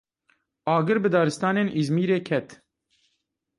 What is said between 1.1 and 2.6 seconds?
daristanên Îzmîrê ket.